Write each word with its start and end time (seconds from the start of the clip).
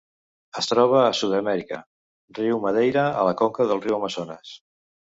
Es 0.61 0.69
troba 0.71 1.01
a 1.01 1.11
Sud-amèrica: 1.17 1.79
riu 2.41 2.65
Madeira 2.67 3.07
a 3.23 3.29
la 3.31 3.39
conca 3.45 3.71
del 3.73 3.87
riu 3.89 4.03
Amazones. 4.03 4.61